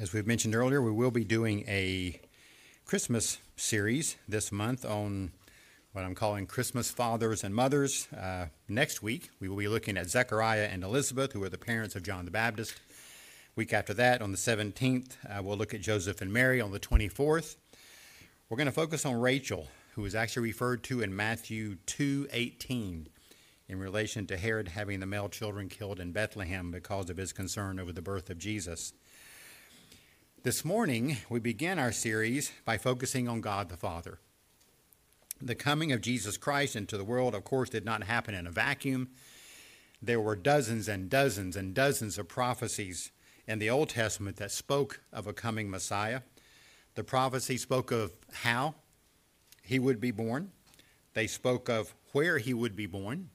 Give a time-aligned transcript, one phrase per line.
[0.00, 2.20] As we've mentioned earlier, we will be doing a
[2.84, 5.32] Christmas series this month on
[5.90, 8.06] what I'm calling Christmas fathers and mothers.
[8.16, 11.96] Uh, next week, we will be looking at Zechariah and Elizabeth, who are the parents
[11.96, 12.76] of John the Baptist.
[13.56, 16.78] Week after that, on the 17th, uh, we'll look at Joseph and Mary on the
[16.78, 17.56] 24th.
[18.48, 23.08] We're going to focus on Rachel, who is actually referred to in Matthew 2:18
[23.68, 27.80] in relation to Herod having the male children killed in Bethlehem because of his concern
[27.80, 28.92] over the birth of Jesus.
[30.44, 34.20] This morning, we begin our series by focusing on God the Father.
[35.42, 38.52] The coming of Jesus Christ into the world, of course, did not happen in a
[38.52, 39.08] vacuum.
[40.00, 43.10] There were dozens and dozens and dozens of prophecies
[43.48, 46.20] in the Old Testament that spoke of a coming Messiah.
[46.94, 48.76] The prophecy spoke of how
[49.64, 50.52] he would be born,
[51.14, 53.30] they spoke of where he would be born,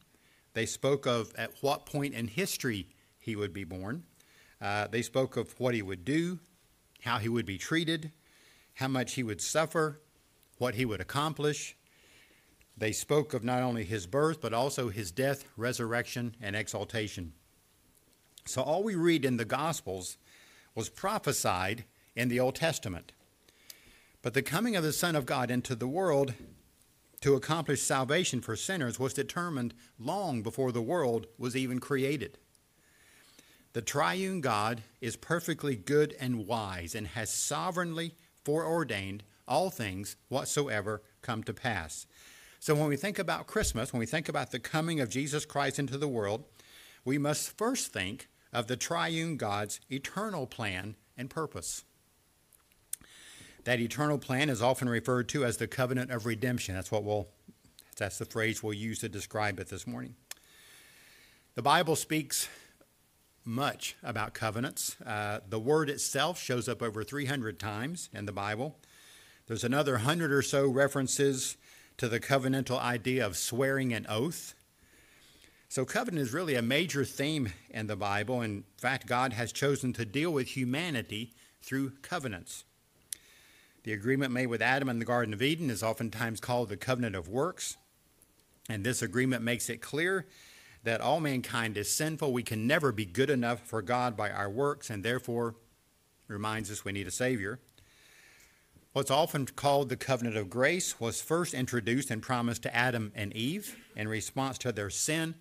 [0.54, 2.88] they spoke of at what point in history
[3.20, 4.04] he would be born,
[4.62, 6.40] uh, they spoke of what he would do,
[7.04, 8.12] how he would be treated,
[8.76, 10.02] how much he would suffer,
[10.58, 11.76] what he would accomplish.
[12.78, 17.34] They spoke of not only his birth, but also his death, resurrection, and exaltation.
[18.46, 20.18] So all we read in the Gospels
[20.76, 21.84] was prophesied
[22.16, 23.12] in the Old Testament.
[24.22, 26.34] But the coming of the Son of God into the world
[27.20, 32.38] to accomplish salvation for sinners was determined long before the world was even created.
[33.74, 38.14] The triune God is perfectly good and wise and has sovereignly
[38.46, 42.06] foreordained all things whatsoever come to pass.
[42.60, 45.80] So when we think about Christmas, when we think about the coming of Jesus Christ
[45.80, 46.46] into the world,
[47.04, 51.84] we must first think of the triune God's eternal plan and purpose.
[53.64, 56.76] That eternal plan is often referred to as the covenant of redemption.
[56.76, 57.28] That's what we'll
[57.98, 60.16] that's the phrase we'll use to describe it this morning.
[61.54, 62.50] The Bible speaks
[63.46, 65.00] much about covenants.
[65.02, 68.78] Uh, the word itself shows up over 300 times in the Bible.
[69.48, 71.58] There's another hundred or so references
[71.98, 74.56] to the covenantal idea of swearing an oath.
[75.68, 78.42] So, covenant is really a major theme in the Bible.
[78.42, 82.64] In fact, God has chosen to deal with humanity through covenants.
[83.84, 87.16] The agreement made with Adam in the Garden of Eden is oftentimes called the covenant
[87.16, 87.76] of works.
[88.70, 90.26] And this agreement makes it clear
[90.84, 92.34] that all mankind is sinful.
[92.34, 95.56] We can never be good enough for God by our works, and therefore
[96.28, 97.60] reminds us we need a Savior.
[98.92, 103.34] What's often called the covenant of grace was first introduced and promised to Adam and
[103.34, 105.36] Eve in response to their sin,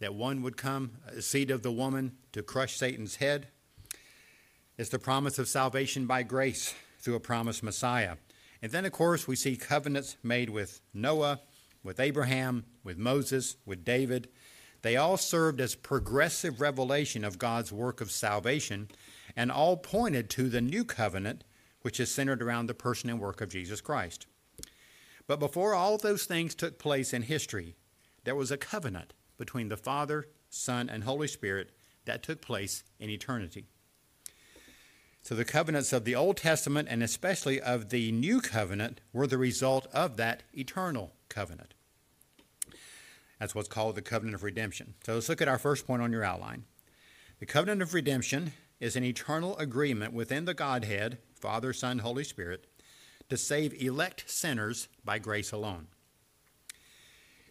[0.00, 3.48] that one would come, a seed of the woman, to crush Satan's head.
[4.76, 8.16] It's the promise of salvation by grace through a promised Messiah.
[8.62, 11.40] And then, of course, we see covenants made with Noah,
[11.82, 14.28] with Abraham, with Moses, with David,
[14.82, 18.88] they all served as progressive revelation of God's work of salvation
[19.36, 21.44] and all pointed to the new covenant,
[21.82, 24.26] which is centered around the person and work of Jesus Christ.
[25.26, 27.76] But before all those things took place in history,
[28.24, 31.70] there was a covenant between the Father, Son, and Holy Spirit
[32.04, 33.66] that took place in eternity.
[35.22, 39.38] So the covenants of the Old Testament and especially of the New Covenant were the
[39.38, 41.74] result of that eternal covenant.
[43.40, 44.94] That's what's called the covenant of redemption.
[45.04, 46.64] So let's look at our first point on your outline.
[47.40, 52.66] The covenant of redemption is an eternal agreement within the Godhead, Father, Son, Holy Spirit,
[53.30, 55.86] to save elect sinners by grace alone.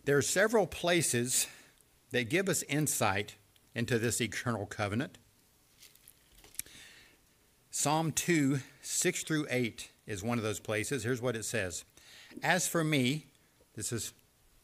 [0.05, 1.47] There are several places
[2.11, 3.35] that give us insight
[3.73, 5.17] into this eternal covenant.
[7.71, 11.03] Psalm 2, 6 through 8 is one of those places.
[11.03, 11.83] Here's what it says
[12.43, 13.27] As for me,
[13.75, 14.13] this is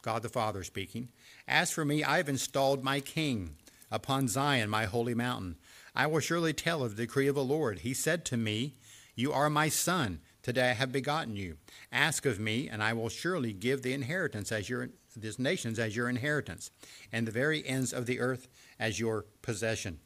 [0.01, 1.09] God the Father speaking,
[1.47, 3.55] As for me, I have installed my king
[3.91, 5.57] upon Zion, my holy mountain.
[5.95, 7.79] I will surely tell of the decree of the Lord.
[7.79, 8.75] He said to me,
[9.15, 10.21] You are my son.
[10.41, 11.57] Today I have begotten you.
[11.91, 15.95] Ask of me, and I will surely give the inheritance as your this nations as
[15.95, 16.71] your inheritance,
[17.11, 18.47] and the very ends of the earth
[18.77, 19.99] as your possession.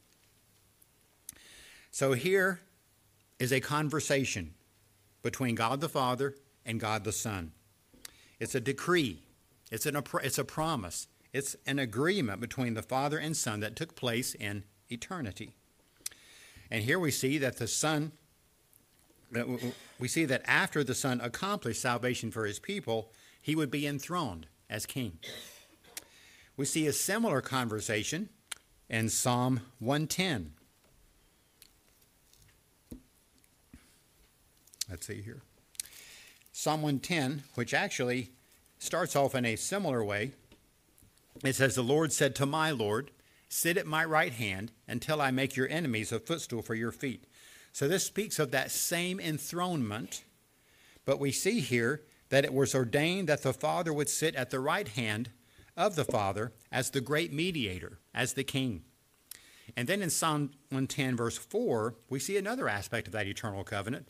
[1.91, 2.61] So here
[3.39, 4.53] is a conversation
[5.21, 6.35] between God the Father
[6.65, 7.51] and God the Son.
[8.39, 9.23] It's a decree.
[9.71, 11.07] It's, an, it's a promise.
[11.31, 15.53] It's an agreement between the Father and Son that took place in eternity.
[16.71, 18.11] And here we see that the Son,
[19.99, 23.11] we see that after the Son accomplished salvation for his people,
[23.41, 25.19] he would be enthroned as king.
[26.57, 28.29] We see a similar conversation
[28.89, 30.53] in Psalm 110.
[34.89, 35.41] Let's see here.
[36.51, 38.31] Psalm 110, which actually
[38.79, 40.31] starts off in a similar way.
[41.43, 43.11] It says, The Lord said to my Lord,
[43.47, 47.25] Sit at my right hand until I make your enemies a footstool for your feet.
[47.71, 50.23] So this speaks of that same enthronement,
[51.05, 54.59] but we see here that it was ordained that the Father would sit at the
[54.59, 55.31] right hand
[55.75, 58.83] of the Father as the great mediator, as the king.
[59.75, 64.07] And then in Psalm 110, verse 4, we see another aspect of that eternal covenant.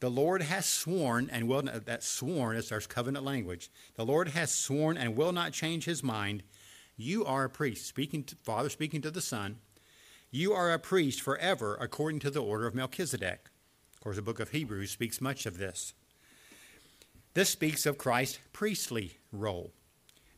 [0.00, 3.70] The Lord has sworn and will not, that sworn is our covenant language.
[3.94, 6.42] The Lord has sworn and will not change his mind.
[6.96, 9.58] You are a priest, speaking to Father speaking to the Son.
[10.30, 13.50] You are a priest forever according to the order of Melchizedek.
[13.94, 15.94] Of course, the book of Hebrews speaks much of this.
[17.34, 19.72] This speaks of Christ's priestly role.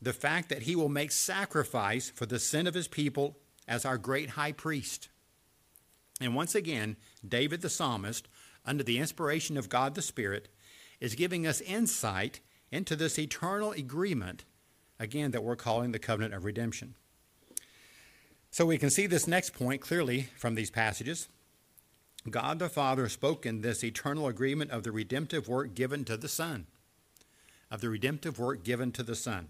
[0.01, 3.99] The fact that he will make sacrifice for the sin of his people as our
[3.99, 5.09] great high priest.
[6.21, 6.97] And once again,
[7.27, 8.29] David the psalmist,
[8.65, 10.49] under the inspiration of God the Spirit,
[11.01, 12.41] is giving us insight
[12.71, 14.45] into this eternal agreement,
[15.05, 16.95] again, that we're calling the covenant of redemption.
[18.51, 21.29] So we can see this next point clearly from these passages.
[22.31, 26.29] God the Father spoke in this eternal agreement of the redemptive work given to the
[26.29, 26.67] Son.
[27.71, 29.49] Of the redemptive work given to the Son.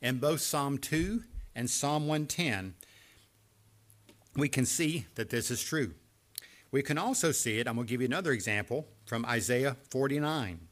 [0.00, 1.22] In both Psalm 2
[1.54, 2.74] and Psalm 110,
[4.34, 5.94] we can see that this is true.
[6.70, 10.68] We can also see it, I'm going to give you another example from Isaiah 49,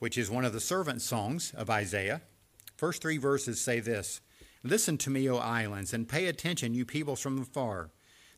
[0.00, 2.22] which is one of the servant songs of Isaiah.
[2.80, 4.22] First three verses say this
[4.62, 7.90] Listen to me, O islands, and pay attention, you peoples from afar.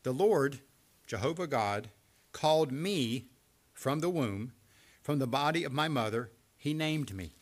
[0.03, 0.59] The Lord,
[1.07, 1.91] Jehovah God,
[2.33, 3.29] called me
[3.73, 4.51] from the womb,
[5.01, 7.37] from the body of my mother, he named me.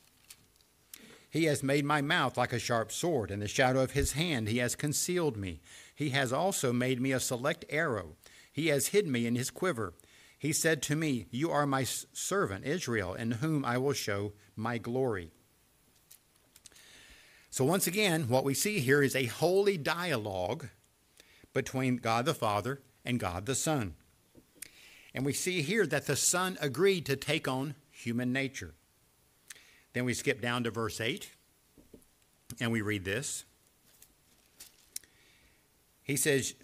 [1.30, 3.30] He has made my mouth like a sharp sword.
[3.30, 5.62] In the shadow of his hand, he has concealed me.
[5.94, 8.16] He has also made me a select arrow.
[8.52, 9.94] He has hid me in his quiver.
[10.38, 14.76] He said to me, You are my servant, Israel, in whom I will show my
[14.76, 15.32] glory.
[17.52, 20.68] So, once again, what we see here is a holy dialogue
[21.52, 23.94] between God the Father and God the Son.
[25.12, 28.74] And we see here that the Son agreed to take on human nature.
[29.94, 31.28] Then we skip down to verse 8
[32.60, 33.44] and we read this.
[36.04, 36.54] He says,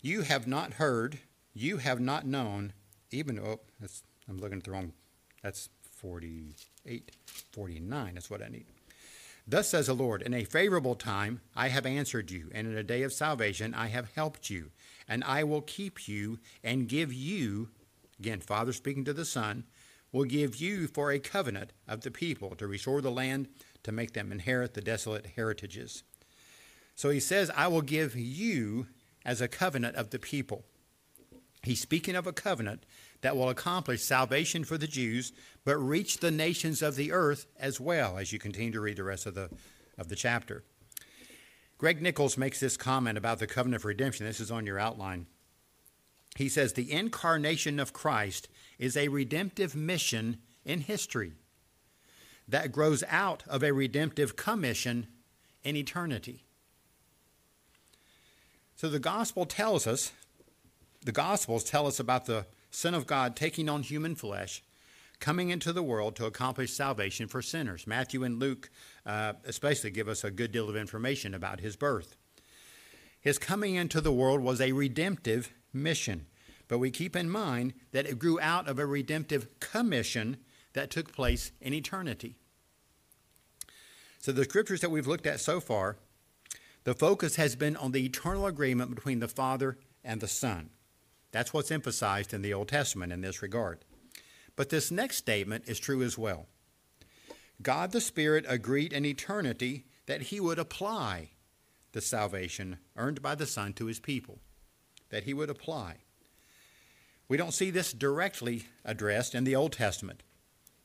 [0.00, 1.18] You have not heard,
[1.52, 2.72] you have not known,
[3.10, 3.60] even, oh,
[4.26, 4.92] I'm looking at the wrong,
[5.42, 7.10] that's 48,
[7.52, 8.66] 49, that's what I need.
[9.46, 12.82] Thus says the Lord, In a favorable time I have answered you, and in a
[12.82, 14.70] day of salvation I have helped you,
[15.08, 17.68] and I will keep you and give you,
[18.18, 19.64] again, Father speaking to the Son,
[20.10, 23.48] will give you for a covenant of the people to restore the land,
[23.84, 26.02] to make them inherit the desolate heritages.
[26.96, 28.86] So he says, I will give you
[29.24, 30.64] as a covenant of the people.
[31.62, 32.84] He's speaking of a covenant
[33.26, 35.32] that will accomplish salvation for the Jews,
[35.64, 39.02] but reach the nations of the earth as well, as you continue to read the
[39.02, 39.50] rest of the,
[39.98, 40.62] of the chapter.
[41.76, 44.26] Greg Nichols makes this comment about the covenant of redemption.
[44.26, 45.26] This is on your outline.
[46.36, 48.46] He says, The incarnation of Christ
[48.78, 51.32] is a redemptive mission in history
[52.46, 55.08] that grows out of a redemptive commission
[55.64, 56.44] in eternity.
[58.76, 60.12] So the gospel tells us,
[61.04, 62.46] the gospels tell us about the
[62.76, 64.62] Son of God taking on human flesh,
[65.18, 67.86] coming into the world to accomplish salvation for sinners.
[67.86, 68.68] Matthew and Luke
[69.06, 72.16] uh, especially give us a good deal of information about his birth.
[73.18, 76.26] His coming into the world was a redemptive mission.
[76.68, 80.36] But we keep in mind that it grew out of a redemptive commission
[80.74, 82.36] that took place in eternity.
[84.18, 85.96] So, the scriptures that we've looked at so far,
[86.84, 90.68] the focus has been on the eternal agreement between the Father and the Son.
[91.36, 93.80] That's what's emphasized in the Old Testament in this regard.
[94.56, 96.46] But this next statement is true as well.
[97.60, 101.32] God the Spirit agreed in eternity that he would apply
[101.92, 104.38] the salvation earned by the Son to his people,
[105.10, 105.96] that he would apply.
[107.28, 110.22] We don't see this directly addressed in the Old Testament,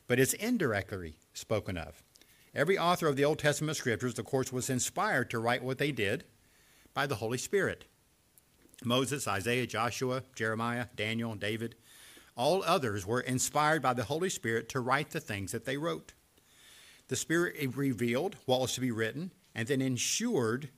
[0.05, 2.03] but it's indirectly spoken of.
[2.53, 5.93] Every author of the Old Testament scriptures, of course, was inspired to write what they
[5.93, 6.25] did
[6.93, 7.85] by the Holy Spirit.
[8.83, 11.75] Moses, Isaiah, Joshua, Jeremiah, Daniel, David,
[12.35, 16.13] all others were inspired by the Holy Spirit to write the things that they wrote.
[17.09, 20.69] The Spirit revealed what was to be written and then ensured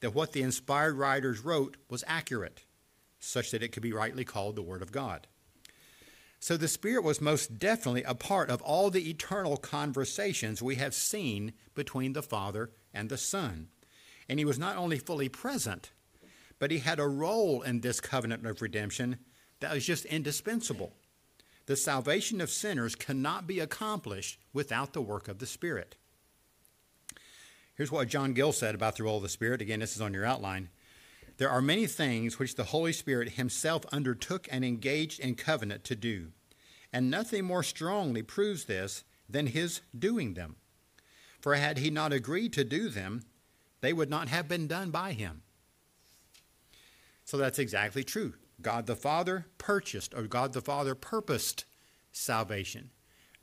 [0.00, 2.64] that what the inspired writers wrote was accurate
[3.20, 5.28] such that it could be rightly called the Word of God.
[6.40, 10.92] So the Spirit was most definitely a part of all the eternal conversations we have
[10.92, 13.68] seen between the Father and the Son.
[14.28, 15.92] And he was not only fully present,
[16.62, 19.18] but he had a role in this covenant of redemption
[19.58, 20.92] that was just indispensable.
[21.66, 25.96] The salvation of sinners cannot be accomplished without the work of the Spirit.
[27.74, 29.60] Here's what John Gill said about the role of the Spirit.
[29.60, 30.68] Again, this is on your outline.
[31.36, 35.96] there are many things which the Holy Spirit himself undertook and engaged in covenant to
[35.96, 36.28] do,
[36.92, 40.54] and nothing more strongly proves this than his doing them.
[41.40, 43.24] For had he not agreed to do them,
[43.80, 45.42] they would not have been done by him.
[47.32, 48.34] So that's exactly true.
[48.60, 51.64] God the Father purchased, or God the Father purposed
[52.12, 52.90] salvation.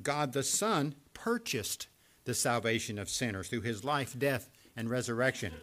[0.03, 1.87] God the Son purchased
[2.25, 5.53] the salvation of sinners through his life, death, and resurrection.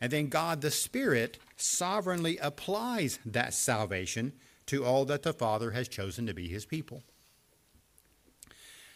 [0.00, 4.32] And then God the Spirit sovereignly applies that salvation
[4.64, 7.02] to all that the Father has chosen to be his people.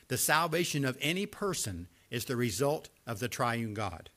[0.08, 4.08] The salvation of any person is the result of the triune God.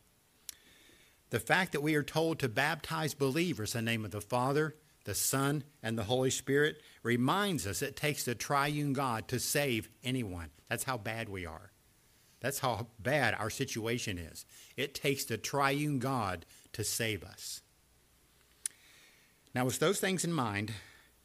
[1.29, 4.75] The fact that we are told to baptize believers in the name of the Father,
[5.03, 9.89] the Son, and the Holy Spirit reminds us it takes the triune God to save
[10.03, 10.49] anyone.
[10.69, 11.71] That's how bad we are.
[12.39, 14.45] That's how bad our situation is.
[14.75, 17.61] It takes the triune God to save us.
[19.55, 20.71] Now, with those things in mind,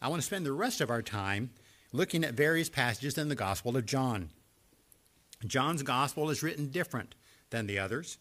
[0.00, 1.50] I want to spend the rest of our time
[1.92, 4.30] looking at various passages in the Gospel of John.
[5.46, 7.14] John's Gospel is written different
[7.50, 8.18] than the others.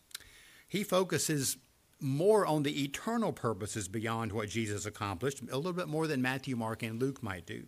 [0.67, 1.57] He focuses
[2.01, 6.55] more on the eternal purposes beyond what Jesus accomplished, a little bit more than Matthew,
[6.55, 7.63] Mark, and Luke might do.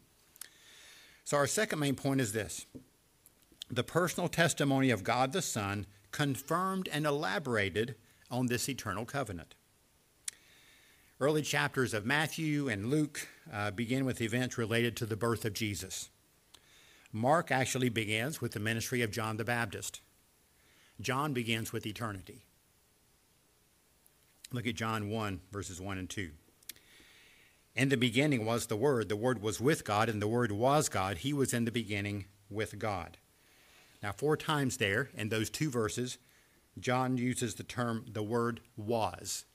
[1.23, 2.65] So, our second main point is this
[3.69, 7.95] the personal testimony of God the Son confirmed and elaborated
[8.29, 9.55] on this eternal covenant.
[11.19, 15.53] Early chapters of Matthew and Luke uh, begin with events related to the birth of
[15.53, 16.09] Jesus.
[17.11, 20.01] Mark actually begins with the ministry of John the Baptist.
[20.99, 22.43] John begins with eternity.
[24.53, 26.29] Look at John 1, verses 1 and 2.
[27.75, 29.09] In the beginning was the Word.
[29.09, 31.17] The Word was with God, and the Word was God.
[31.17, 33.17] He was in the beginning with God.
[34.03, 36.19] Now, four times there in those two verses,
[36.79, 39.45] John uses the term, the word was.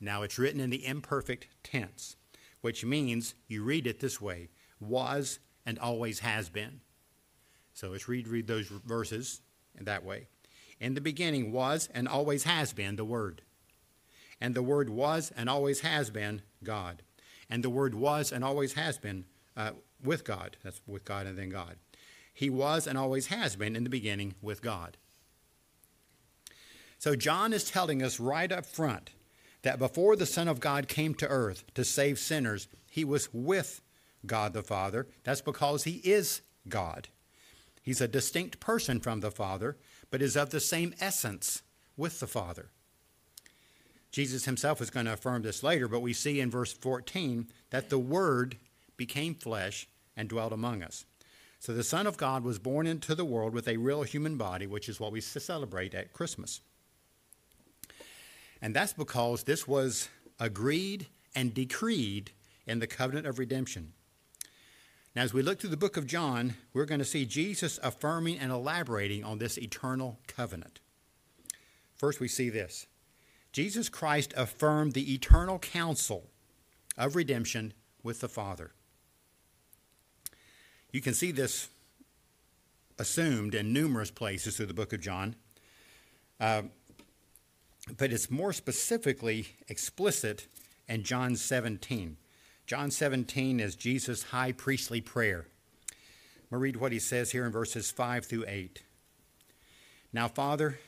[0.00, 2.16] Now, it's written in the imperfect tense,
[2.60, 4.48] which means you read it this way
[4.80, 6.80] was and always has been.
[7.74, 9.42] So let's read, read those verses
[9.78, 10.26] in that way.
[10.80, 13.42] In the beginning was and always has been the Word.
[14.40, 17.02] And the Word was and always has been God.
[17.48, 19.24] And the Word was and always has been
[19.56, 20.56] uh, with God.
[20.62, 21.76] That's with God and then God.
[22.32, 24.96] He was and always has been in the beginning with God.
[26.98, 29.10] So John is telling us right up front
[29.62, 33.82] that before the Son of God came to earth to save sinners, he was with
[34.26, 35.06] God the Father.
[35.24, 37.08] That's because he is God.
[37.82, 39.76] He's a distinct person from the Father,
[40.10, 41.62] but is of the same essence
[41.96, 42.70] with the Father.
[44.10, 47.90] Jesus himself is going to affirm this later, but we see in verse 14 that
[47.90, 48.56] the Word
[48.96, 51.04] became flesh and dwelt among us.
[51.60, 54.66] So the Son of God was born into the world with a real human body,
[54.66, 56.60] which is what we celebrate at Christmas.
[58.62, 62.32] And that's because this was agreed and decreed
[62.66, 63.92] in the covenant of redemption.
[65.14, 68.38] Now, as we look through the book of John, we're going to see Jesus affirming
[68.38, 70.80] and elaborating on this eternal covenant.
[71.94, 72.86] First, we see this
[73.52, 76.30] Jesus Christ affirmed the eternal counsel
[76.96, 78.72] of redemption with the Father.
[80.92, 81.68] You can see this
[82.98, 85.34] assumed in numerous places through the book of John,
[86.38, 86.62] uh,
[87.96, 90.46] but it's more specifically explicit
[90.88, 92.16] in John 17.
[92.66, 95.46] John 17 is Jesus' high priestly prayer.
[96.50, 98.82] I'm going to read what he says here in verses 5 through 8.
[100.12, 100.78] Now, Father,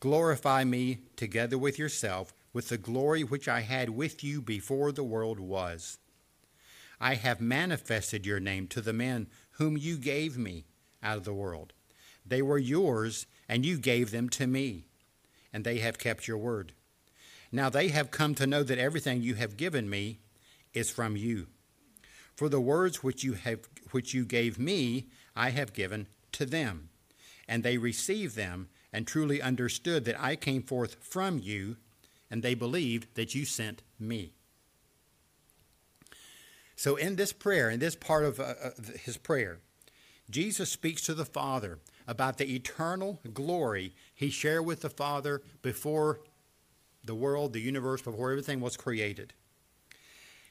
[0.00, 5.04] glorify me together with yourself with the glory which I had with you before the
[5.04, 5.98] world was.
[7.00, 10.64] I have manifested your name to the men whom you gave me
[11.02, 11.72] out of the world.
[12.26, 14.86] They were yours, and you gave them to me,
[15.52, 16.72] and they have kept your word.
[17.50, 20.18] Now they have come to know that everything you have given me
[20.74, 21.46] is from you.
[22.34, 26.90] For the words which you have which you gave me, I have given to them,
[27.48, 31.76] and they received them and truly understood that I came forth from you,
[32.32, 34.32] and they believed that you sent me.
[36.74, 38.70] So, in this prayer, in this part of uh, uh,
[39.04, 39.60] his prayer,
[40.28, 41.78] Jesus speaks to the Father
[42.08, 46.18] about the eternal glory he shared with the Father before
[47.04, 49.32] the world, the universe, before everything was created.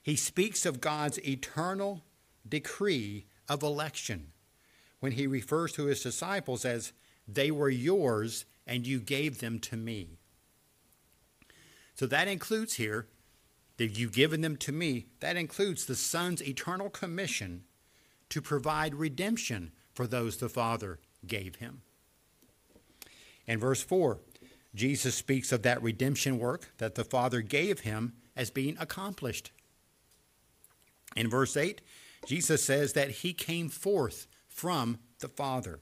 [0.02, 2.06] He speaks of God's eternal
[2.48, 4.32] decree of election
[5.02, 6.94] when he refers to his disciples as,
[7.28, 10.18] They were yours, and you gave them to me.
[11.96, 13.08] So that includes here
[13.78, 17.64] that you've given them to me, that includes the Son's eternal commission
[18.30, 21.82] to provide redemption for those the Father gave him.
[23.46, 24.20] In verse 4,
[24.76, 29.52] Jesus speaks of that redemption work that the Father gave him as being accomplished.
[31.16, 31.82] In verse 8,
[32.26, 35.80] Jesus says that he came forth from the Father.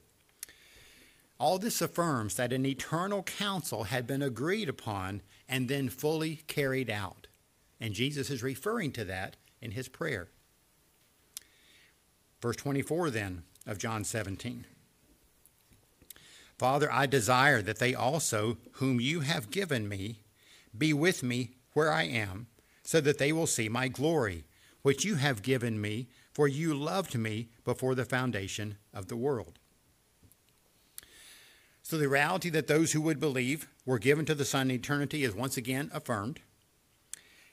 [1.38, 6.90] All this affirms that an eternal counsel had been agreed upon and then fully carried
[6.90, 7.26] out.
[7.80, 10.28] And Jesus is referring to that in his prayer.
[12.40, 14.64] Verse 24 then of John 17.
[16.58, 20.20] Father, I desire that they also, whom you have given me,
[20.76, 22.46] be with me where I am,
[22.82, 24.44] so that they will see my glory,
[24.80, 29.58] which you have given me, for you loved me before the foundation of the world.
[31.88, 35.22] So the reality that those who would believe were given to the Son in eternity
[35.22, 36.40] is once again affirmed.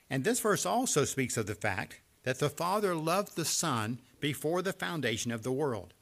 [0.09, 4.63] And this verse also speaks of the fact that the Father loved the Son before
[4.63, 5.93] the foundation of the world.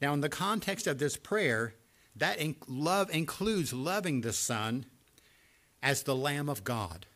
[0.00, 1.74] Now, in the context of this prayer,
[2.14, 4.86] that in- love includes loving the Son
[5.82, 7.06] as the Lamb of God.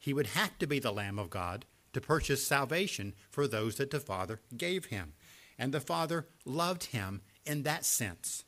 [0.00, 3.92] He would have to be the Lamb of God to purchase salvation for those that
[3.92, 5.12] the Father gave him.
[5.60, 8.42] And the Father loved him in that sense.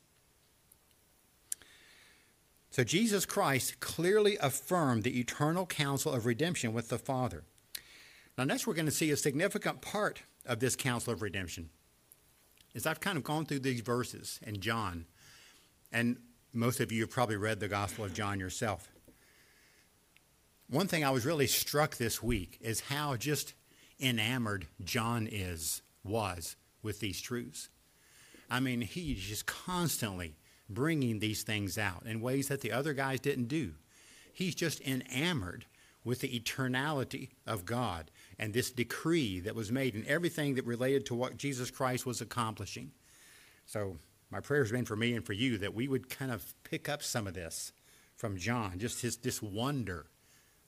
[2.76, 7.44] So Jesus Christ clearly affirmed the eternal counsel of redemption with the Father.
[8.36, 11.70] Now, next, we're going to see a significant part of this counsel of redemption.
[12.74, 15.06] As I've kind of gone through these verses in John,
[15.90, 16.18] and
[16.52, 18.90] most of you have probably read the Gospel of John yourself.
[20.68, 23.54] One thing I was really struck this week is how just
[23.98, 27.70] enamored John is, was with these truths.
[28.50, 30.36] I mean, he's just constantly
[30.68, 33.74] bringing these things out in ways that the other guys didn't do.
[34.32, 35.66] He's just enamored
[36.04, 41.04] with the eternality of God and this decree that was made and everything that related
[41.06, 42.92] to what Jesus Christ was accomplishing.
[43.66, 43.98] So,
[44.30, 46.88] my prayer has been for me and for you that we would kind of pick
[46.88, 47.72] up some of this
[48.16, 50.06] from John, just his this wonder,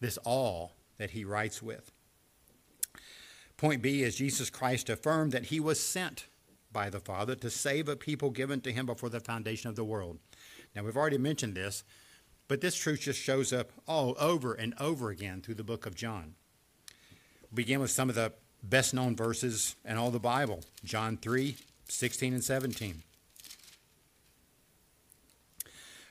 [0.00, 1.90] this awe that he writes with.
[3.56, 6.26] Point B is Jesus Christ affirmed that he was sent
[6.72, 9.84] by the Father to save a people given to him before the foundation of the
[9.84, 10.18] world.
[10.74, 11.84] Now, we've already mentioned this,
[12.46, 15.94] but this truth just shows up all over and over again through the book of
[15.94, 16.34] John.
[17.50, 21.56] We begin with some of the best known verses in all the Bible John 3
[21.90, 23.02] 16 and 17.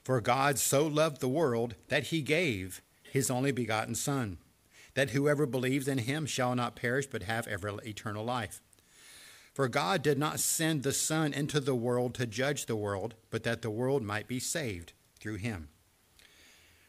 [0.03, 4.37] For God so loved the world that he gave his only begotten Son,
[4.95, 8.61] that whoever believes in him shall not perish but have ever eternal life.
[9.57, 13.41] For God did not send the Son into the world to judge the world, but
[13.41, 15.69] that the world might be saved through him.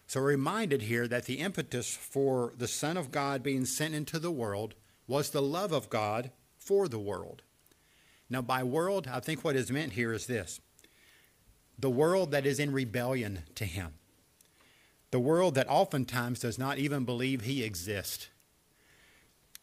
[0.06, 4.18] So, we're reminded here that the impetus for the Son of God being sent into
[4.18, 4.74] the world
[5.06, 7.40] was the love of God for the world.
[8.28, 10.60] Now, by world, I think what is meant here is this
[11.78, 13.94] the world that is in rebellion to him,
[15.10, 18.28] the world that oftentimes does not even believe he exists,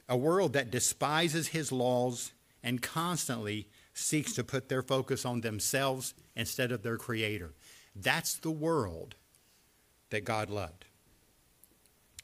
[0.09, 2.31] a world that despises his laws
[2.65, 7.53] and constantly seeks to put their focus on themselves instead of their Creator.
[7.95, 9.13] That's the world
[10.09, 10.85] that God loved.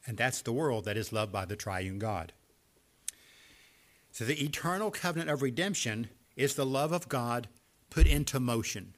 [0.05, 2.33] And that's the world that is loved by the triune God.
[4.11, 7.47] So the eternal covenant of redemption is the love of God
[7.91, 8.95] put into motion.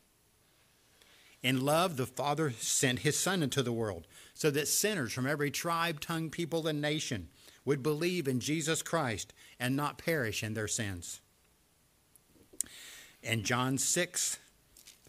[1.44, 5.52] In love, the Father sent his Son into the world so that sinners from every
[5.52, 7.28] tribe, tongue, people, and nation
[7.66, 11.20] would believe in Jesus Christ and not perish in their sins.
[13.24, 14.38] In John 6,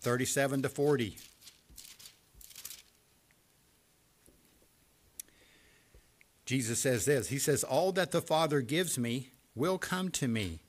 [0.00, 1.18] 37 to 40,
[6.46, 10.60] Jesus says this He says, All that the Father gives me will come to me,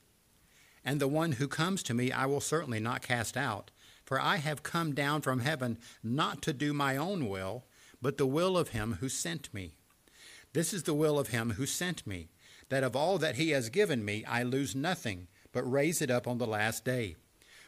[0.84, 3.69] and the one who comes to me I will certainly not cast out.
[4.05, 7.65] For I have come down from heaven not to do my own will,
[8.01, 9.73] but the will of him who sent me.
[10.53, 12.29] This is the will of him who sent me,
[12.69, 16.27] that of all that he has given me I lose nothing, but raise it up
[16.27, 17.15] on the last day.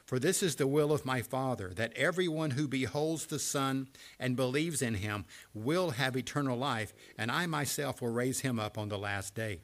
[0.07, 4.37] For this is the will of my Father, that everyone who beholds the Son and
[4.37, 8.87] believes in him will have eternal life, and I myself will raise him up on
[8.87, 9.59] the last day.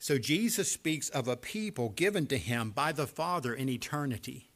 [0.00, 4.50] So Jesus speaks of a people given to him by the Father in eternity.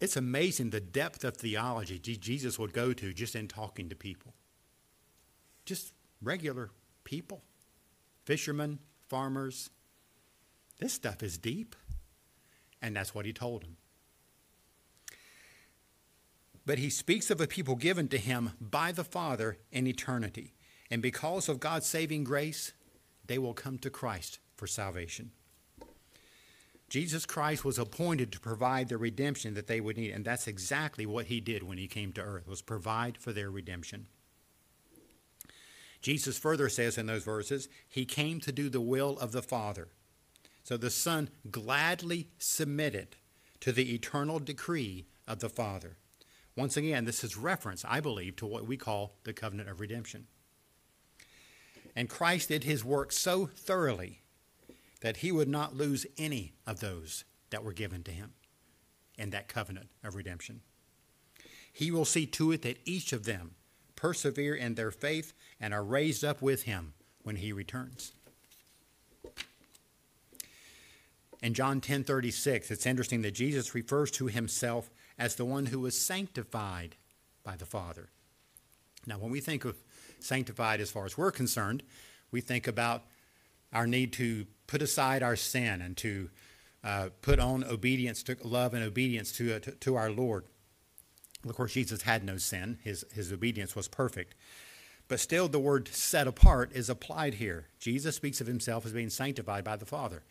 [0.00, 4.34] It's amazing the depth of theology Jesus would go to just in talking to people.
[5.64, 6.70] Just regular
[7.04, 7.44] people,
[8.24, 9.70] fishermen, farmers.
[10.78, 11.74] This stuff is deep.
[12.82, 13.76] And that's what he told them.
[16.66, 20.52] But he speaks of a people given to him by the Father in eternity.
[20.90, 22.72] And because of God's saving grace,
[23.26, 25.30] they will come to Christ for salvation.
[26.88, 31.04] Jesus Christ was appointed to provide the redemption that they would need, and that's exactly
[31.04, 34.06] what he did when he came to earth, was provide for their redemption.
[36.06, 39.88] Jesus further says in those verses, he came to do the will of the Father.
[40.62, 43.16] So the Son gladly submitted
[43.58, 45.96] to the eternal decree of the Father.
[46.54, 50.28] Once again, this is reference, I believe, to what we call the covenant of redemption.
[51.96, 54.22] And Christ did his work so thoroughly
[55.00, 58.34] that he would not lose any of those that were given to him
[59.18, 60.60] in that covenant of redemption.
[61.72, 63.56] He will see to it that each of them
[64.06, 68.12] persevere in their faith and are raised up with him when he returns.
[71.42, 76.00] In John 10:36, it's interesting that Jesus refers to himself as the one who was
[76.00, 76.94] sanctified
[77.42, 78.10] by the Father.
[79.08, 79.76] Now, when we think of
[80.20, 81.82] sanctified as far as we're concerned,
[82.30, 83.02] we think about
[83.72, 86.30] our need to put aside our sin and to
[86.84, 90.44] uh, put on obedience to love and obedience to, uh, to, to our Lord.
[91.44, 94.34] Of course, Jesus had no sin, his, his obedience was perfect.
[95.08, 97.68] But still, the word set apart is applied here.
[97.78, 100.24] Jesus speaks of himself as being sanctified by the Father.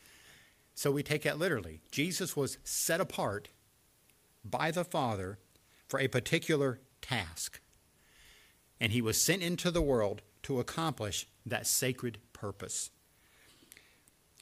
[0.74, 1.82] So we take that literally.
[1.92, 3.48] Jesus was set apart
[4.44, 5.40] by the Father
[5.88, 7.62] for a particular task.
[8.82, 12.90] And he was sent into the world to accomplish that sacred purpose.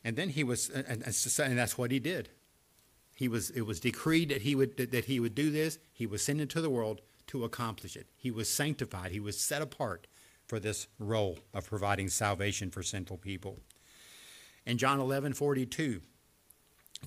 [0.03, 2.29] And then he was, and, and that's what he did.
[3.13, 5.77] He was, it was decreed that he, would, that he would do this.
[5.91, 8.07] He was sent into the world to accomplish it.
[8.15, 9.11] He was sanctified.
[9.11, 10.07] He was set apart
[10.47, 13.59] for this role of providing salvation for sinful people.
[14.65, 16.01] In John 11 42,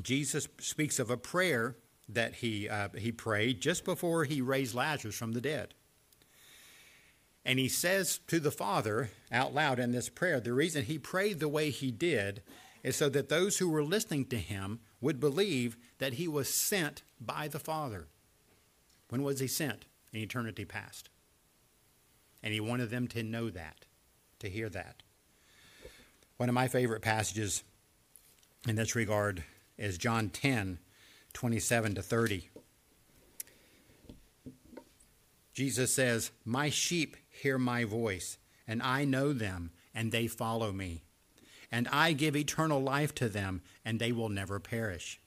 [0.03, 1.77] Jesus speaks of a prayer
[2.09, 5.75] that he, uh, he prayed just before he raised Lazarus from the dead.
[7.45, 11.39] And he says to the Father out loud in this prayer, the reason he prayed
[11.39, 12.43] the way he did
[12.95, 17.49] so that those who were listening to him would believe that he was sent by
[17.49, 18.07] the Father.
[19.09, 19.87] When was he sent?
[20.13, 21.09] In eternity past.
[22.43, 23.87] And he wanted them to know that,
[24.39, 25.03] to hear that.
[26.37, 27.65] One of my favorite passages
[28.69, 29.43] in this regard
[29.79, 30.79] is John 10,
[31.33, 32.51] 27 to 30.
[35.55, 41.06] Jesus says, My sheep hear my voice, and I know them, and they follow me.
[41.71, 45.21] And I give eternal life to them, and they will never perish.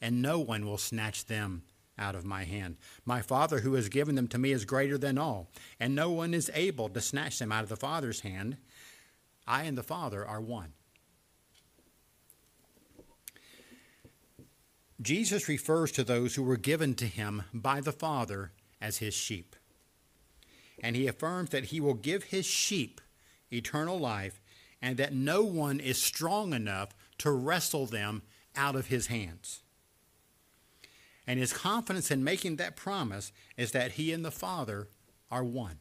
[0.00, 1.62] And no one will snatch them
[1.98, 2.76] out of my hand.
[3.04, 6.34] My Father who has given them to me is greater than all, and no one
[6.34, 8.56] is able to snatch them out of the Father's hand.
[9.46, 10.72] I and the Father are one.
[15.00, 19.56] Jesus refers to those who were given to him by the Father as his sheep.
[20.82, 23.00] And he affirms that he will give his sheep
[23.52, 24.40] eternal life
[24.80, 28.22] and that no one is strong enough to wrestle them
[28.56, 29.62] out of his hands.
[31.26, 34.88] And his confidence in making that promise is that he and the Father
[35.30, 35.78] are one.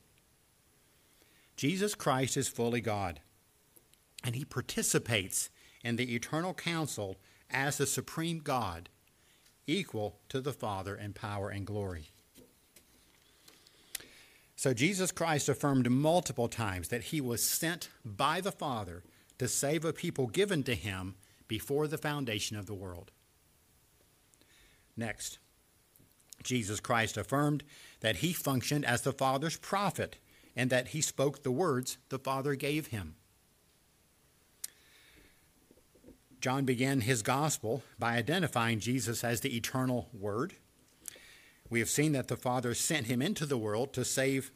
[1.58, 3.19] Jesus Christ is fully God,
[4.23, 5.49] and he participates
[5.84, 7.17] in the eternal council
[7.51, 8.89] as the supreme God,
[9.67, 12.12] equal to the Father in power and glory.
[14.63, 19.04] So Jesus Christ affirmed multiple times that he was sent by the Father
[19.38, 21.15] to save a people given to him
[21.49, 23.12] before the foundation of the world.
[24.95, 25.38] Next,
[26.43, 27.65] Jesus Christ affirmed
[27.99, 30.15] that he functioned as the Father's prophet
[30.56, 33.15] and that he spoke the words the Father gave him.
[36.39, 40.54] John began his gospel by identifying Jesus as the eternal Word
[41.73, 44.51] we have seen that the Father sent him into the world to save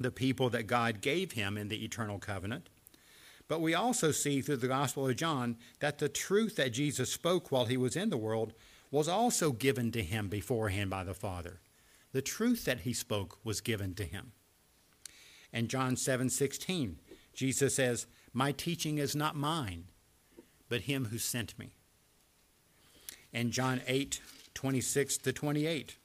[0.00, 2.70] the people that God gave him in the eternal covenant.
[3.46, 7.52] But we also see through the Gospel of John that the truth that Jesus spoke
[7.52, 8.52] while he was in the world
[8.90, 11.60] was also given to him beforehand by the Father.
[12.10, 14.32] The truth that he spoke was given to him.
[15.52, 16.98] In John 7 16,
[17.32, 19.84] Jesus says, My teaching is not mine,
[20.68, 21.76] but him who sent me.
[23.32, 24.20] In John 8
[24.54, 25.96] 26 to 28,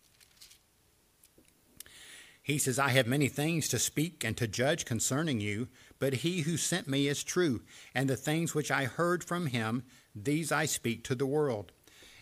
[2.44, 6.42] he says, I have many things to speak and to judge concerning you, but he
[6.42, 7.62] who sent me is true,
[7.96, 11.72] and the things which I heard from him, these I speak to the world.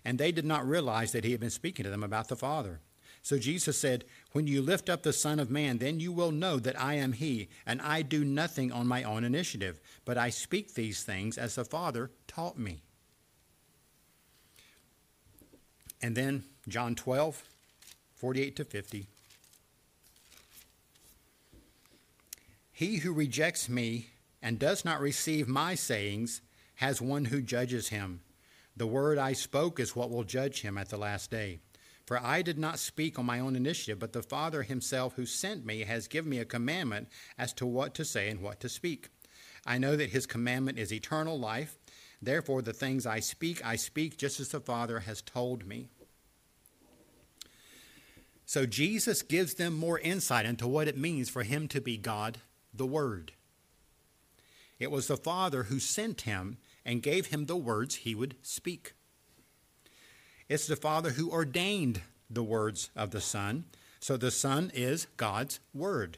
[0.06, 2.82] And they did not realize that he had been speaking to them about the Father.
[3.24, 6.60] So Jesus said, When you lift up the Son of Man, then you will know
[6.60, 10.76] that I am he, and I do nothing on my own initiative, but I speak
[10.76, 12.84] these things as the Father taught me.
[16.00, 17.44] And then John 12,
[18.16, 19.08] 48 to 50.
[22.82, 24.08] He who rejects me
[24.42, 26.42] and does not receive my sayings
[26.78, 28.22] has one who judges him.
[28.76, 31.60] The word I spoke is what will judge him at the last day.
[32.08, 35.64] For I did not speak on my own initiative, but the Father himself who sent
[35.64, 39.10] me has given me a commandment as to what to say and what to speak.
[39.64, 41.78] I know that his commandment is eternal life.
[42.20, 45.90] Therefore, the things I speak, I speak just as the Father has told me.
[48.44, 52.40] So Jesus gives them more insight into what it means for him to be God,
[52.74, 53.34] the Word.
[54.80, 58.94] It was the Father who sent him and gave him the words he would speak.
[60.50, 63.66] It's the Father who ordained the words of the Son.
[64.00, 66.18] So the Son is God's Word.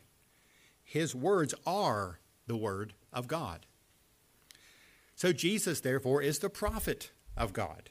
[0.83, 3.65] His words are the Word of God.
[5.15, 7.89] So Jesus, therefore, is the prophet of God.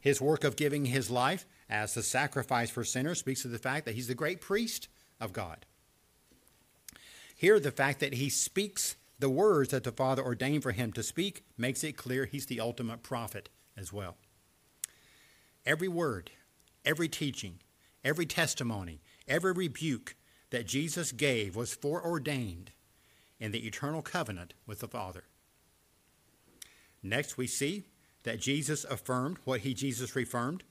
[0.00, 3.86] His work of giving his life as the sacrifice for sinners speaks of the fact
[3.86, 4.88] that he's the great priest
[5.20, 5.64] of God.
[7.34, 11.02] Here, the fact that he speaks the words that the Father ordained for him to
[11.02, 14.16] speak makes it clear he's the ultimate prophet as well.
[15.64, 16.30] Every word,
[16.84, 17.60] every teaching,
[18.04, 20.14] every testimony, every rebuke
[20.50, 22.72] that Jesus gave was foreordained
[23.40, 25.24] in the eternal covenant with the Father.
[27.02, 27.84] Next, we see
[28.22, 30.64] that Jesus affirmed what he Jesus reaffirmed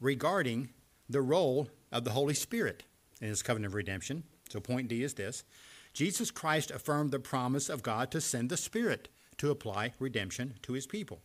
[0.00, 0.70] regarding
[1.08, 2.84] the role of the Holy Spirit
[3.20, 4.24] in his covenant of redemption.
[4.48, 5.44] So, point D is this
[5.94, 10.72] Jesus Christ affirmed the promise of God to send the Spirit to apply redemption to
[10.72, 11.20] his people.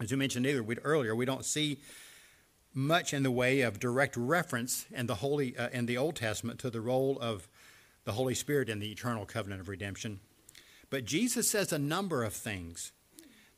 [0.00, 0.46] As we mentioned
[0.82, 1.78] earlier, we don't see
[2.74, 6.58] much in the way of direct reference in the Holy uh, in the Old Testament
[6.60, 7.48] to the role of
[8.04, 10.20] the Holy Spirit in the eternal covenant of redemption.
[10.90, 12.92] But Jesus says a number of things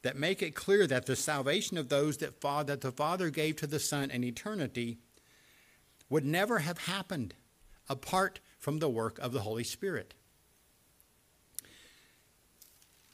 [0.03, 3.67] that make it clear that the salvation of those that, that the Father gave to
[3.67, 4.99] the Son in eternity
[6.09, 7.35] would never have happened
[7.89, 10.15] apart from the work of the Holy Spirit.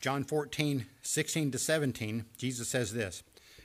[0.01, 3.23] John 14, 16 to 17, Jesus says this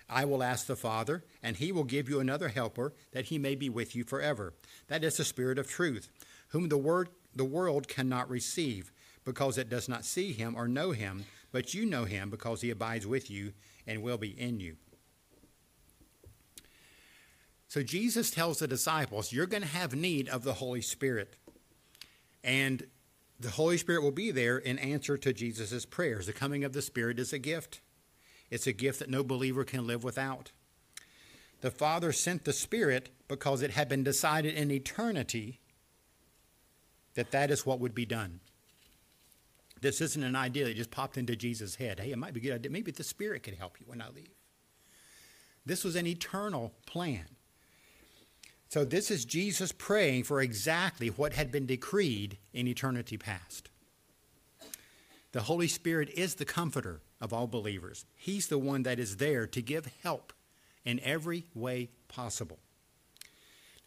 [0.10, 3.56] I will ask the Father, and he will give you another helper, that he may
[3.56, 4.54] be with you forever.
[4.88, 6.10] That is the Spirit of truth,
[6.50, 8.92] whom the, word, the world cannot receive,
[9.26, 12.70] because it does not see him or know him but you know him because he
[12.70, 13.54] abides with you
[13.88, 14.76] and will be in you.
[17.68, 21.36] So Jesus tells the disciples, You're going to have need of the Holy Spirit.
[22.44, 22.88] And
[23.40, 26.26] the Holy Spirit will be there in answer to Jesus' prayers.
[26.26, 27.82] The coming of the Spirit is a gift,
[28.50, 30.52] it's a gift that no believer can live without.
[31.62, 35.60] The Father sent the Spirit because it had been decided in eternity
[37.16, 38.40] that that is what would be done.
[39.82, 42.00] This isn't an idea that just popped into Jesus' head.
[42.00, 42.72] Hey, it might be a good idea.
[42.72, 44.32] Maybe the Spirit could help you when I leave.
[45.66, 47.26] This was an eternal plan.
[48.70, 53.68] So, this is Jesus praying for exactly what had been decreed in eternity past.
[55.32, 59.48] The Holy Spirit is the comforter of all believers, He's the one that is there
[59.48, 60.34] to give help
[60.86, 62.60] in every way possible.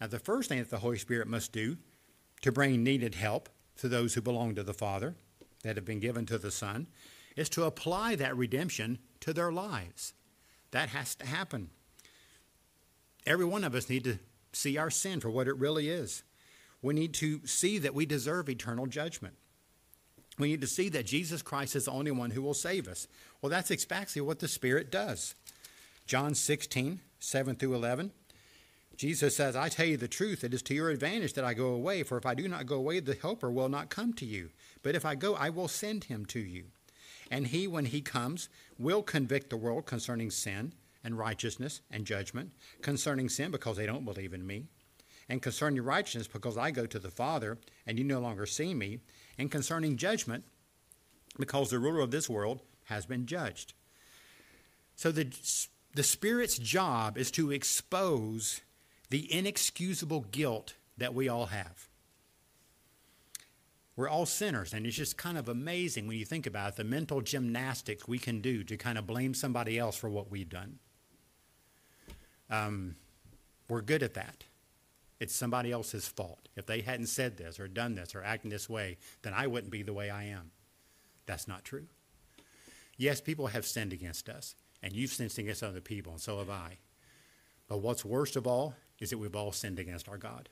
[0.01, 1.77] Now, the first thing that the Holy Spirit must do
[2.40, 5.14] to bring needed help to those who belong to the Father
[5.62, 6.88] that have been given to the Son
[7.37, 10.12] is to apply that redemption to their lives.
[10.73, 11.71] That has to happen.
[13.25, 14.18] Every one of us need to
[14.52, 16.22] see our sin for what it really is.
[16.80, 19.34] We need to see that we deserve eternal judgment.
[20.38, 23.06] We need to see that Jesus Christ is the only one who will save us.
[23.40, 25.34] Well, that's exactly what the Spirit does.
[26.06, 28.10] John 16, 7 through 11.
[28.96, 31.68] Jesus says, I tell you the truth, it is to your advantage that I go
[31.68, 34.50] away, for if I do not go away, the Helper will not come to you.
[34.82, 36.64] But if I go, I will send him to you.
[37.30, 40.72] And he, when he comes, will convict the world concerning sin
[41.04, 44.66] and righteousness and judgment, concerning sin because they don't believe in me,
[45.28, 49.00] and concerning righteousness because I go to the Father and you no longer see me,
[49.38, 50.44] and concerning judgment
[51.38, 53.74] because the ruler of this world has been judged.
[54.94, 55.34] So the,
[55.94, 58.60] the Spirit's job is to expose
[59.10, 61.88] the inexcusable guilt that we all have.
[63.94, 66.84] We're all sinners, and it's just kind of amazing when you think about it, the
[66.84, 70.78] mental gymnastics we can do to kind of blame somebody else for what we've done.
[72.50, 72.96] Um,
[73.68, 74.44] we're good at that.
[75.20, 76.48] It's somebody else's fault.
[76.57, 79.72] If they hadn't said this or done this or acted this way, then I wouldn't
[79.72, 80.50] be the way I am.
[81.26, 81.87] That's not true.
[82.96, 86.50] Yes, people have sinned against us, and you've sinned against other people, and so have
[86.50, 86.78] I.
[87.68, 90.48] But what's worst of all is that we've all sinned against our God.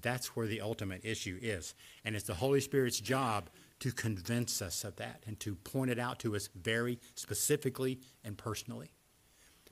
[0.00, 1.74] That's where the ultimate issue is.
[2.04, 5.98] And it's the Holy Spirit's job to convince us of that and to point it
[5.98, 8.90] out to us very specifically and personally.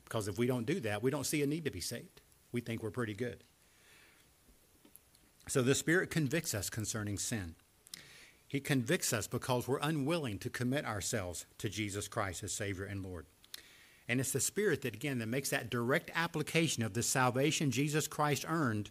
[0.09, 2.21] Because if we don't do that, we don't see a need to be saved.
[2.51, 3.43] We think we're pretty good.
[5.47, 7.53] So the Spirit convicts us concerning sin.
[8.47, 13.03] He convicts us because we're unwilling to commit ourselves to Jesus Christ as Savior and
[13.03, 13.27] Lord.
[14.07, 18.07] And it's the Spirit that, again, that makes that direct application of the salvation Jesus
[18.07, 18.89] Christ earned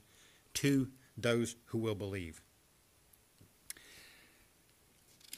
[0.54, 2.40] to those who will believe.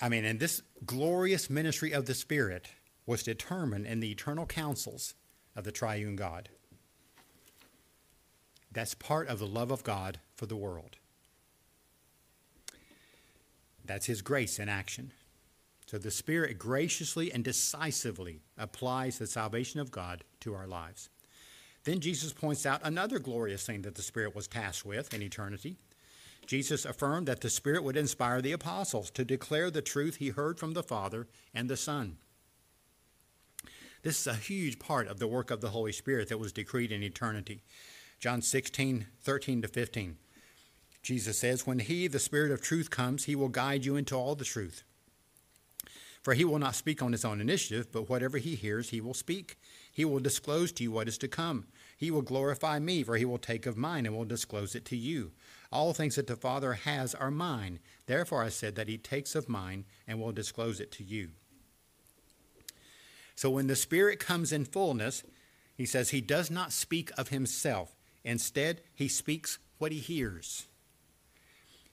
[0.03, 2.69] I mean, and this glorious ministry of the Spirit
[3.07, 5.15] was determined in the eternal counsels
[5.61, 6.49] of the triune God.
[8.73, 10.97] That's part of the love of God for the world.
[13.85, 15.13] That's His grace in action.
[15.87, 21.11] So the Spirit graciously and decisively applies the salvation of God to our lives.
[21.85, 25.77] Then Jesus points out another glorious thing that the Spirit was tasked with in eternity.
[26.47, 30.59] Jesus affirmed that the Spirit would inspire the apostles to declare the truth he heard
[30.59, 32.17] from the Father and the Son.
[34.03, 36.91] This is a huge part of the work of the Holy Spirit that was decreed
[36.91, 37.63] in eternity.
[38.19, 40.17] John 16, 13 to 15.
[41.03, 44.35] Jesus says, When he, the Spirit of truth, comes, he will guide you into all
[44.35, 44.85] the truth.
[46.23, 49.15] For he will not speak on his own initiative, but whatever he hears, he will
[49.15, 49.57] speak.
[49.93, 51.67] He will disclose to you what is to come.
[51.97, 54.97] He will glorify me, for he will take of mine and will disclose it to
[54.97, 55.33] you.
[55.73, 57.81] All things that the Father has are mine.
[58.07, 61.31] Therefore I said that he takes of mine and will disclose it to you.
[63.41, 65.25] So when the Spirit comes in fullness,
[65.75, 67.97] he says he does not speak of himself.
[68.23, 70.67] Instead, he speaks what he hears.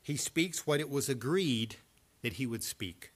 [0.04, 1.78] He speaks what it was agreed
[2.22, 3.14] that he would speak.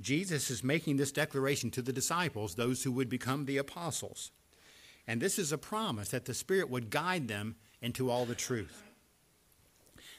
[0.00, 4.30] Jesus is making this declaration to the disciples, those who would become the apostles.
[5.04, 8.84] And this is a promise that the Spirit would guide them into all the truth.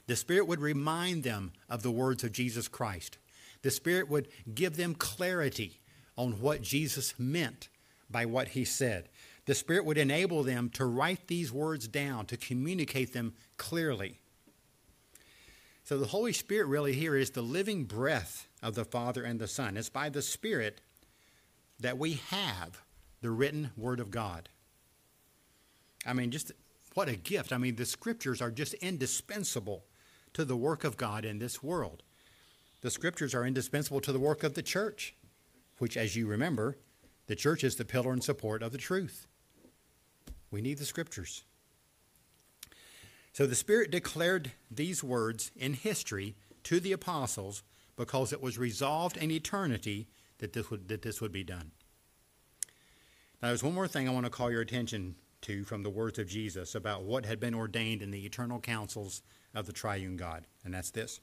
[0.08, 3.20] The Spirit would remind them of the words of Jesus Christ.
[3.62, 5.80] The Spirit would give them clarity
[6.20, 7.70] on what Jesus meant
[8.12, 9.08] by what he said.
[9.46, 14.20] The Spirit would enable them to write these words down, to communicate them clearly.
[15.86, 19.48] So the Holy Spirit really here is the living breath of the Father and the
[19.48, 19.78] Son.
[19.78, 20.82] It's by the Spirit
[21.80, 22.82] that we have
[23.22, 24.50] the written Word of God.
[26.06, 26.52] I mean, just
[26.96, 27.54] what a gift.
[27.54, 29.86] I mean, the Scriptures are just indispensable
[30.34, 32.04] to the work of God in this world.
[32.82, 35.16] The Scriptures are indispensable to the work of the church,
[35.80, 36.78] which, as you remember,
[37.28, 39.28] the church is the pillar and support of the truth.
[40.52, 41.44] We need the Scriptures.
[43.34, 47.64] So the Spirit declared these words in history to the apostles
[47.96, 50.08] because it was resolved in eternity
[50.40, 51.72] that this would, that this would be done.
[53.42, 56.20] Now, there's one more thing I want to call your attention to from the words
[56.20, 59.22] of Jesus about what had been ordained in the eternal counsels
[59.54, 61.22] of the triune God, and that's this.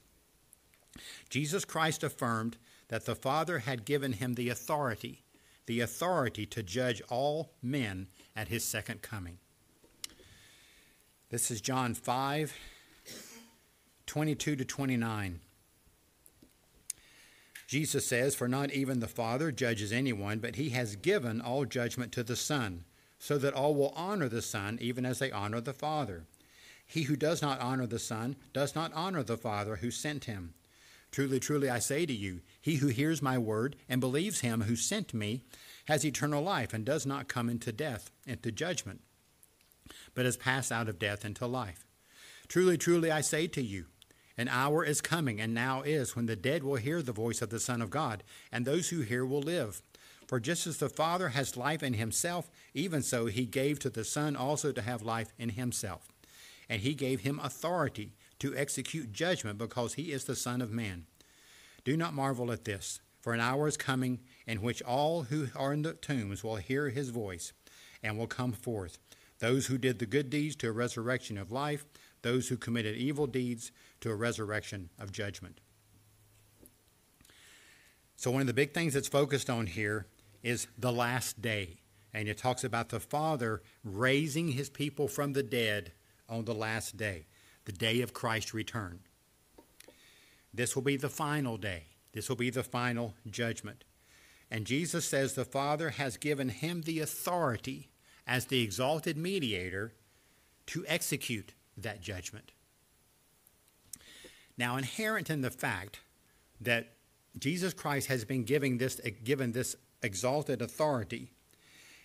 [1.29, 2.57] Jesus Christ affirmed
[2.89, 5.25] that the Father had given him the authority,
[5.67, 9.39] the authority to judge all men at his second coming.
[11.31, 12.55] This is John 5
[14.07, 15.41] 22 to 29.
[17.67, 22.13] Jesus says, For not even the Father judges anyone, but he has given all judgment
[22.13, 22.85] to the Son,
[23.19, 26.25] so that all will honor the Son, even as they honor the Father.
[26.87, 30.55] He who does not honor the Son does not honor the Father who sent him.
[31.17, 34.77] Truly, truly, I say to you, he who hears my word and believes him who
[34.77, 35.41] sent me
[35.87, 39.01] has eternal life and does not come into death, into judgment
[40.15, 41.87] but has passed out of death into life.
[42.49, 43.87] Truly, truly, I say to you,
[44.37, 47.49] an hour is coming, and now is, when the dead will hear the voice of
[47.49, 49.81] the Son of God, and those who hear will live.
[50.29, 54.05] For just as the Father has life in himself, even so he gave to the
[54.05, 56.13] Son also to have life in himself.
[56.69, 61.07] And he gave him authority to execute judgment, because he is the Son of Man.
[61.85, 65.73] Do not marvel at this, for an hour is coming in which all who are
[65.73, 67.53] in the tombs will hear his voice
[68.03, 68.99] and will come forth
[69.39, 71.85] those who did the good deeds to a resurrection of life,
[72.23, 73.71] those who committed evil deeds
[74.01, 75.61] to a resurrection of judgment.
[78.17, 80.07] So, one of the big things that's focused on here
[80.43, 81.81] is the last day.
[82.15, 85.93] And it talks about the Father raising his people from the dead
[86.29, 87.27] on the last day,
[87.67, 89.01] the day of Christ's return.
[90.55, 93.85] This will be the final day, this will be the final judgment.
[94.51, 97.89] And Jesus says the Father has given him the authority
[98.27, 99.93] as the exalted mediator
[100.67, 102.53] to execute that judgment.
[104.57, 106.01] Now, inherent in the fact
[106.61, 106.93] that
[107.39, 111.33] Jesus Christ has been giving this, given this exalted authority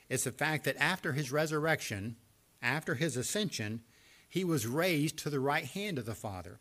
[0.09, 2.17] is the fact that after his resurrection,
[2.61, 3.81] after his ascension,
[4.31, 6.57] he was raised to the right hand of the Father.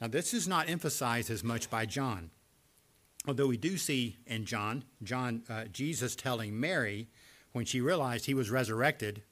[0.00, 2.30] Now, this is not emphasized as much by John,
[3.26, 7.08] although we do see in John, John, uh, Jesus telling Mary
[7.50, 9.22] when she realized he was resurrected,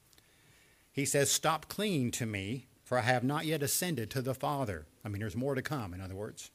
[0.90, 4.86] he says, Stop clinging to me, for I have not yet ascended to the Father.
[5.04, 6.50] I mean, there's more to come, in other words.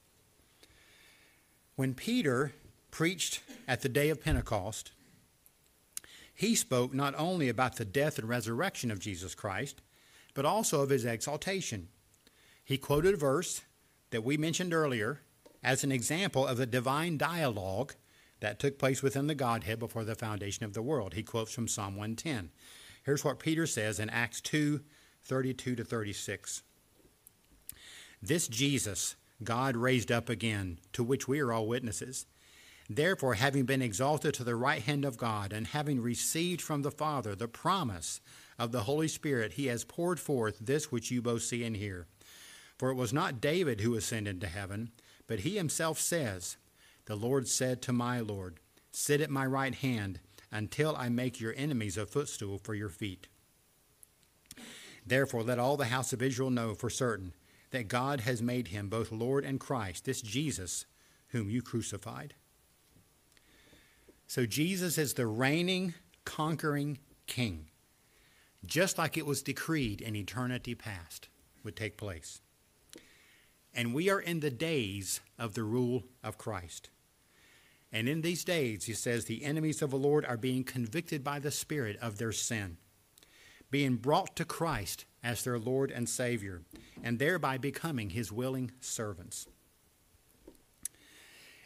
[1.77, 2.51] When Peter
[2.91, 4.91] preached at the day of Pentecost,
[6.35, 9.81] he spoke not only about the death and resurrection of Jesus Christ,
[10.33, 11.89] but also of his exaltation.
[12.63, 13.61] He quoted a verse
[14.11, 15.21] that we mentioned earlier
[15.63, 17.93] as an example of the divine dialogue
[18.39, 21.13] that took place within the Godhead before the foundation of the world.
[21.13, 22.51] He quotes from Psalm 110.
[23.03, 24.81] Here's what Peter says in Acts 2
[25.25, 26.63] 32 to 36.
[28.21, 32.25] This Jesus God raised up again, to which we are all witnesses.
[32.89, 36.91] Therefore, having been exalted to the right hand of God, and having received from the
[36.91, 38.21] Father the promise
[38.57, 42.07] of the Holy Spirit, he has poured forth this which you both see and hear.
[42.77, 44.91] For it was not David who ascended to heaven,
[45.27, 46.57] but he himself says,
[47.05, 48.59] The Lord said to my Lord,
[48.91, 50.19] Sit at my right hand
[50.51, 53.27] until I make your enemies a footstool for your feet.
[55.05, 57.33] Therefore, let all the house of Israel know for certain
[57.71, 60.85] that God has made him both Lord and Christ, this Jesus
[61.29, 62.35] whom you crucified.
[64.27, 67.67] So, Jesus is the reigning, conquering king,
[68.65, 71.27] just like it was decreed in eternity past
[71.63, 72.41] would take place.
[73.73, 76.89] And we are in the days of the rule of Christ.
[77.91, 81.39] And in these days, he says, the enemies of the Lord are being convicted by
[81.39, 82.77] the Spirit of their sin,
[83.69, 86.61] being brought to Christ as their Lord and Savior,
[87.03, 89.47] and thereby becoming his willing servants.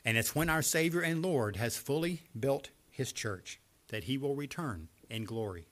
[0.03, 4.35] And it's when our Savior and Lord has fully built his church that he will
[4.35, 5.67] return in glory.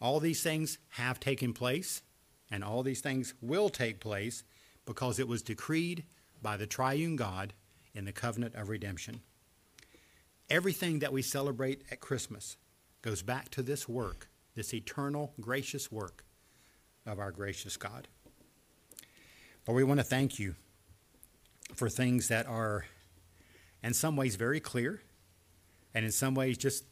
[0.00, 2.02] All these things have taken place,
[2.50, 4.44] and all these things will take place
[4.86, 6.04] because it was decreed
[6.42, 7.52] by the triune God
[7.94, 9.20] in the covenant of redemption.
[10.48, 12.56] Everything that we celebrate at Christmas
[13.02, 16.24] goes back to this work, this eternal, gracious work
[17.06, 18.08] of our gracious God.
[19.66, 20.56] Lord, we want to thank you
[21.74, 22.86] for things that are,
[23.82, 25.02] in some ways, very clear,
[25.94, 26.84] and in some ways, just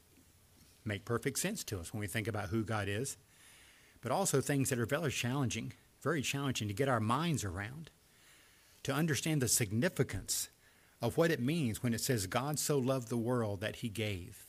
[0.88, 3.16] make perfect sense to us when we think about who God is,
[4.00, 5.72] but also things that are very challenging,
[6.02, 7.90] very challenging to get our minds around,
[8.82, 10.48] to understand the significance
[11.00, 14.46] of what it means when it says God so loved the world that he gave.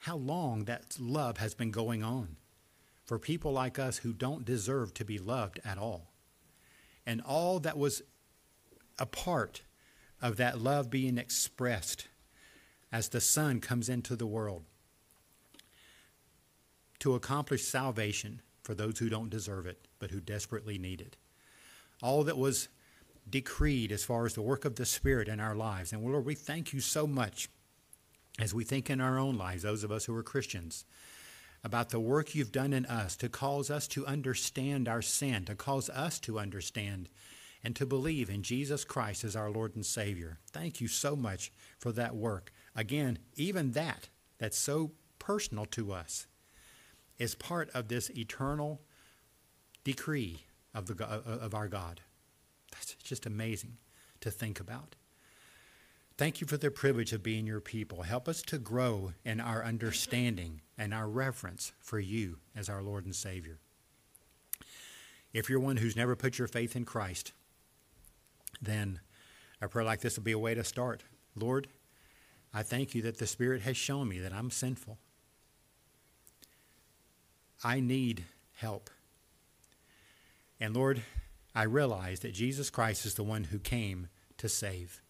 [0.00, 2.36] How long that love has been going on
[3.04, 6.12] for people like us who don't deserve to be loved at all.
[7.04, 8.02] And all that was
[8.98, 9.62] a part
[10.20, 12.08] of that love being expressed
[12.92, 14.64] as the Son comes into the world
[17.02, 21.16] to accomplish salvation for those who don't deserve it, but who desperately need it.
[22.00, 22.68] All that was
[23.28, 25.92] decreed as far as the work of the Spirit in our lives.
[25.92, 27.48] And Lord, we thank you so much
[28.38, 30.84] as we think in our own lives, those of us who are Christians,
[31.64, 35.56] about the work you've done in us to cause us to understand our sin, to
[35.56, 37.08] cause us to understand
[37.64, 40.38] and to believe in Jesus Christ as our Lord and Savior.
[40.52, 42.52] Thank you so much for that work.
[42.76, 46.26] Again, even that, that's so personal to us,
[47.18, 48.80] is part of this eternal
[49.84, 50.44] decree
[50.74, 52.00] of, the, of our God.
[52.72, 53.76] That's just amazing
[54.20, 54.96] to think about.
[56.18, 58.02] Thank you for the privilege of being your people.
[58.02, 63.04] Help us to grow in our understanding and our reverence for you as our Lord
[63.04, 63.58] and Savior.
[65.32, 67.32] If you're one who's never put your faith in Christ,
[68.60, 69.00] then
[69.60, 71.02] a prayer like this will be a way to start.
[71.34, 71.68] Lord,
[72.52, 74.98] I thank you that the Spirit has shown me that I'm sinful.
[77.64, 78.90] I need help.
[80.60, 81.02] And Lord,
[81.54, 84.08] I realize that Jesus Christ is the one who came
[84.38, 85.00] to save.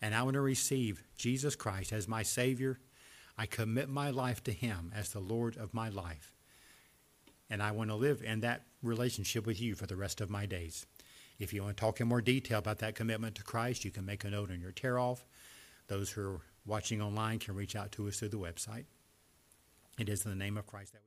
[0.00, 2.78] And I want to receive Jesus Christ as my Savior.
[3.38, 6.32] I commit my life to Him as the Lord of my life.
[7.48, 10.46] And I want to live in that relationship with you for the rest of my
[10.46, 10.86] days.
[11.38, 14.06] If you want to talk in more detail about that commitment to Christ, you can
[14.06, 15.24] make a note on your tear off.
[15.88, 18.84] Those who are watching online can reach out to us through the website.
[19.98, 21.06] It is in the name of Christ that we